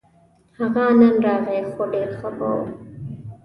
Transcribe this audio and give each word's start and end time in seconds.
هغه 0.57 0.85
نن 0.99 1.15
راغی 1.25 1.59
خو 1.71 1.81
ډېر 1.93 2.07
خپه 2.17 2.49
و 2.57 2.61